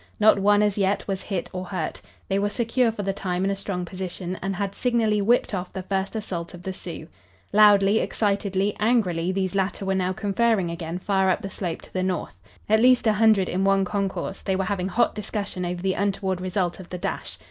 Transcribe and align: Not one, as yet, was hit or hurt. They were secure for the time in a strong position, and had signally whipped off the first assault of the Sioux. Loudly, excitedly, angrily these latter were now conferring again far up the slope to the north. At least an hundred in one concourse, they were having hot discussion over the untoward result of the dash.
Not 0.19 0.39
one, 0.39 0.63
as 0.63 0.79
yet, 0.79 1.07
was 1.07 1.21
hit 1.21 1.47
or 1.53 1.63
hurt. 1.63 2.01
They 2.27 2.39
were 2.39 2.49
secure 2.49 2.91
for 2.91 3.03
the 3.03 3.13
time 3.13 3.45
in 3.45 3.51
a 3.51 3.55
strong 3.55 3.85
position, 3.85 4.35
and 4.41 4.55
had 4.55 4.73
signally 4.73 5.21
whipped 5.21 5.53
off 5.53 5.71
the 5.71 5.83
first 5.83 6.15
assault 6.15 6.55
of 6.55 6.63
the 6.63 6.73
Sioux. 6.73 7.07
Loudly, 7.53 7.99
excitedly, 7.99 8.75
angrily 8.79 9.31
these 9.31 9.53
latter 9.53 9.85
were 9.85 9.93
now 9.93 10.11
conferring 10.11 10.71
again 10.71 10.97
far 10.97 11.29
up 11.29 11.43
the 11.43 11.51
slope 11.51 11.83
to 11.83 11.93
the 11.93 12.01
north. 12.01 12.35
At 12.67 12.81
least 12.81 13.05
an 13.07 13.13
hundred 13.13 13.47
in 13.47 13.63
one 13.63 13.85
concourse, 13.85 14.41
they 14.41 14.55
were 14.55 14.63
having 14.63 14.87
hot 14.87 15.13
discussion 15.13 15.65
over 15.67 15.83
the 15.83 15.93
untoward 15.93 16.41
result 16.41 16.79
of 16.79 16.89
the 16.89 16.97
dash. 16.97 17.37